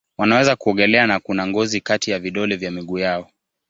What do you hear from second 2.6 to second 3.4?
miguu yao.